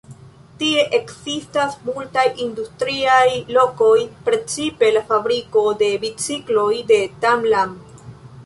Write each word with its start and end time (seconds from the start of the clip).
Tie 0.61 0.85
ekzistas 0.99 1.75
multaj 1.89 2.23
industriaj 2.47 3.27
lokoj, 3.57 3.93
precipe 4.31 4.91
la 4.99 5.05
fabriko 5.13 5.67
de 5.83 5.93
bicikloj 6.07 6.69
de 6.95 7.03
Tan 7.27 7.47
Lan. 7.55 7.81